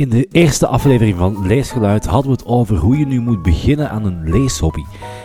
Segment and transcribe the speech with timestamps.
[0.00, 3.90] In de eerste aflevering van Leesgeluid hadden we het over hoe je nu moet beginnen
[3.90, 4.82] aan een leeshobby.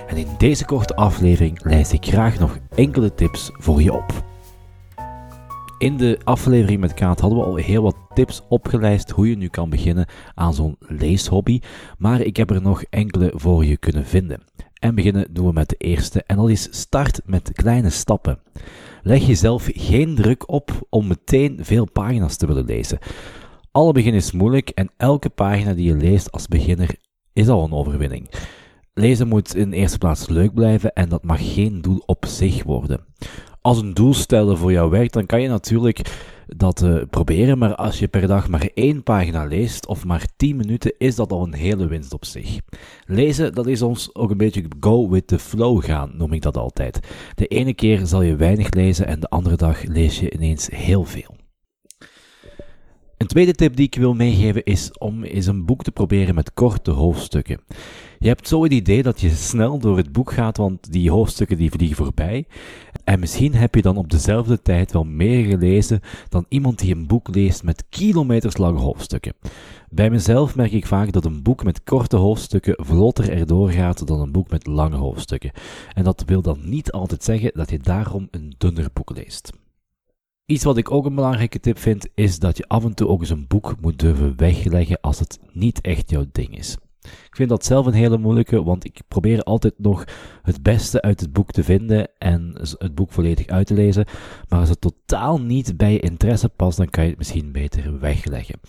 [0.08, 4.24] En in deze korte aflevering lijst ik graag nog enkele tips voor je op.
[5.78, 9.48] In de aflevering met Kaat hadden we al heel wat tips opgelijst hoe je nu
[9.48, 11.60] kan beginnen aan zo'n leeshobby,
[11.98, 14.44] maar ik heb er nog enkele voor je kunnen vinden.
[14.80, 18.40] En beginnen doen we met de eerste en dat is start met kleine stappen.
[19.02, 23.00] Leg jezelf geen druk op om meteen veel pagina's te willen lezen.
[23.76, 26.96] Alle begin is moeilijk en elke pagina die je leest als beginner
[27.34, 28.30] is al een overwinning.
[28.94, 33.06] Lezen moet in eerste plaats leuk blijven en dat mag geen doel op zich worden.
[33.62, 36.02] Als een doel stellen voor jouw werk, dan kan je natuurlijk
[36.48, 40.56] dat uh, proberen, maar als je per dag maar één pagina leest of maar 10
[40.56, 42.58] minuten, is dat al een hele winst op zich.
[43.06, 46.58] Lezen, dat is ons ook een beetje go with the flow gaan, noem ik dat
[46.58, 47.00] altijd.
[47.34, 51.04] De ene keer zal je weinig lezen en de andere dag lees je ineens heel
[51.04, 51.35] veel.
[53.26, 56.54] Een tweede tip die ik wil meegeven is om eens een boek te proberen met
[56.54, 57.60] korte hoofdstukken.
[58.20, 61.58] Je hebt zo het idee dat je snel door het boek gaat, want die hoofdstukken
[61.58, 62.46] die vliegen voorbij.
[63.04, 66.00] En misschien heb je dan op dezelfde tijd wel meer gelezen
[66.30, 69.34] dan iemand die een boek leest met kilometers lange hoofdstukken.
[69.90, 74.20] Bij mezelf merk ik vaak dat een boek met korte hoofdstukken vlotter erdoor gaat dan
[74.20, 75.52] een boek met lange hoofdstukken.
[75.94, 79.52] En dat wil dan niet altijd zeggen dat je daarom een dunner boek leest.
[80.46, 83.20] Iets wat ik ook een belangrijke tip vind, is dat je af en toe ook
[83.20, 86.78] eens een boek moet durven wegleggen als het niet echt jouw ding is.
[87.02, 90.06] Ik vind dat zelf een hele moeilijke, want ik probeer altijd nog
[90.42, 94.06] het beste uit het boek te vinden en het boek volledig uit te lezen.
[94.50, 98.00] Maar als het totaal niet bij je interesse past, dan kan je het misschien beter
[98.00, 98.60] wegleggen.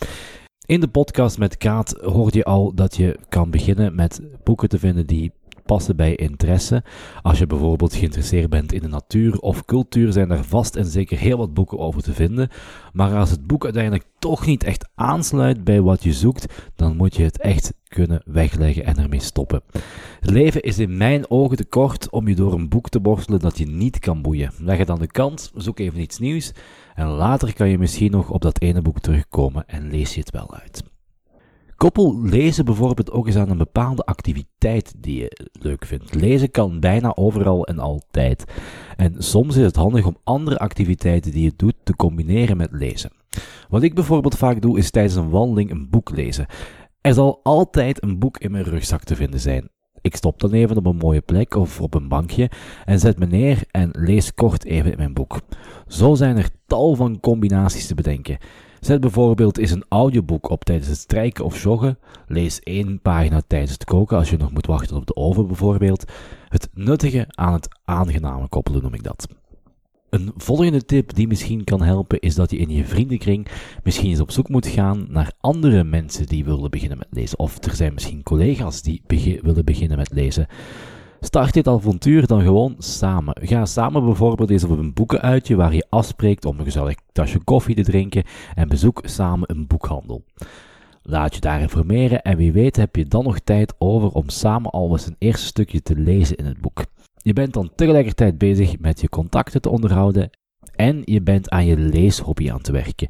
[0.66, 4.78] In de podcast met Kaat hoorde je al dat je kan beginnen met boeken te
[4.78, 5.32] vinden die
[5.66, 6.84] passen bij interesse.
[7.22, 11.18] Als je bijvoorbeeld geïnteresseerd bent in de natuur of cultuur, zijn er vast en zeker
[11.18, 12.48] heel wat boeken over te vinden.
[12.92, 17.16] Maar als het boek uiteindelijk toch niet echt aansluit bij wat je zoekt, dan moet
[17.16, 19.62] je het echt kunnen wegleggen en ermee stoppen.
[20.20, 23.40] Het leven is in mijn ogen te kort om je door een boek te borstelen
[23.40, 24.52] dat je niet kan boeien.
[24.58, 26.52] Leg het aan de kant, zoek even iets nieuws
[26.94, 30.30] en later kan je misschien nog op dat ene boek terugkomen en lees je het
[30.30, 30.95] wel uit.
[31.76, 36.14] Koppel lezen bijvoorbeeld ook eens aan een bepaalde activiteit die je leuk vindt.
[36.14, 38.44] Lezen kan bijna overal en altijd.
[38.96, 43.10] En soms is het handig om andere activiteiten die je doet te combineren met lezen.
[43.68, 46.46] Wat ik bijvoorbeeld vaak doe is tijdens een wandeling een boek lezen.
[47.00, 49.68] Er zal altijd een boek in mijn rugzak te vinden zijn.
[50.00, 52.50] Ik stop dan even op een mooie plek of op een bankje
[52.84, 55.40] en zet me neer en lees kort even in mijn boek.
[55.86, 58.38] Zo zijn er tal van combinaties te bedenken.
[58.80, 61.98] Zet bijvoorbeeld eens een audioboek op tijdens het strijken of joggen.
[62.26, 66.04] Lees één pagina tijdens het koken als je nog moet wachten op de oven bijvoorbeeld.
[66.48, 69.28] Het nuttige aan het aangename koppelen noem ik dat.
[70.10, 73.46] Een volgende tip die misschien kan helpen is dat je in je vriendenkring
[73.84, 77.38] misschien eens op zoek moet gaan naar andere mensen die willen beginnen met lezen.
[77.38, 79.02] Of er zijn misschien collega's die
[79.42, 80.46] willen beginnen met lezen.
[81.20, 83.36] Start dit avontuur dan gewoon samen.
[83.40, 87.74] Ga samen bijvoorbeeld eens op een boekenuitje waar je afspreekt om een gezellig tasje koffie
[87.74, 90.24] te drinken en bezoek samen een boekhandel.
[91.02, 94.70] Laat je daar informeren en wie weet heb je dan nog tijd over om samen
[94.70, 96.84] alvast een eerste stukje te lezen in het boek.
[97.16, 100.30] Je bent dan tegelijkertijd bezig met je contacten te onderhouden
[100.74, 103.08] en je bent aan je leeshobby aan te werken,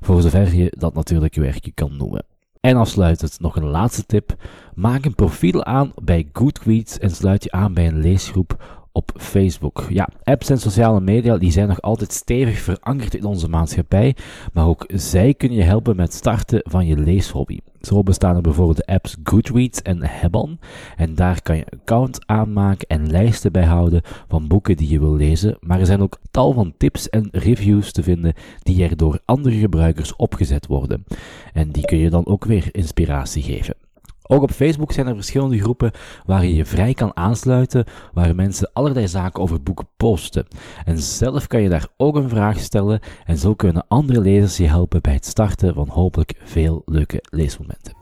[0.00, 2.35] voor zover je dat natuurlijk werken kan noemen.
[2.66, 4.34] En afsluitend nog een laatste tip.
[4.74, 9.86] Maak een profiel aan bij Goodreads en sluit je aan bij een leesgroep op Facebook.
[9.88, 14.16] Ja, apps en sociale media die zijn nog altijd stevig verankerd in onze maatschappij,
[14.52, 17.58] maar ook zij kunnen je helpen met starten van je leeshobby.
[17.80, 20.58] Zo bestaan er bijvoorbeeld de apps Goodreads en Hebban
[20.96, 25.56] en daar kan je account aanmaken en lijsten bijhouden van boeken die je wil lezen,
[25.60, 29.56] maar er zijn ook tal van tips en reviews te vinden die er door andere
[29.56, 31.04] gebruikers opgezet worden.
[31.52, 33.85] En die kun je dan ook weer inspiratie geven.
[34.26, 35.90] Ook op Facebook zijn er verschillende groepen
[36.24, 40.46] waar je je vrij kan aansluiten, waar mensen allerlei zaken over boeken posten.
[40.84, 44.66] En zelf kan je daar ook een vraag stellen en zo kunnen andere lezers je
[44.66, 47.94] helpen bij het starten van hopelijk veel leuke leesmomenten.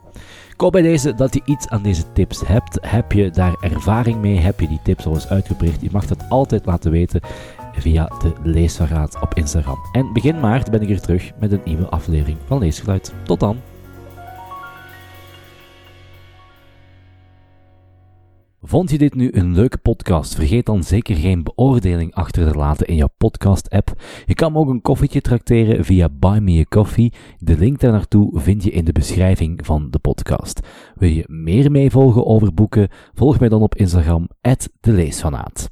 [0.53, 2.77] Ik hoop bij deze dat je iets aan deze tips hebt.
[2.81, 4.39] Heb je daar ervaring mee?
[4.39, 5.81] Heb je die tips al eens uitgebracht?
[5.81, 7.21] Je mag dat altijd laten weten
[7.73, 9.77] via de Leesverraad op Instagram.
[9.91, 13.13] En begin maart ben ik er terug met een nieuwe aflevering van Leesgeluid.
[13.23, 13.74] Tot dan!
[18.67, 20.35] Vond je dit nu een leuke podcast?
[20.35, 24.01] Vergeet dan zeker geen beoordeling achter te laten in jouw podcast-app.
[24.25, 27.13] Je kan me ook een koffietje trakteren via Buy Me a Coffee.
[27.37, 30.59] De link daar naartoe vind je in de beschrijving van de podcast.
[30.95, 32.87] Wil je meer meevolgen over boeken?
[33.13, 34.27] Volg mij dan op Instagram,
[34.81, 35.69] @deleesfanaat.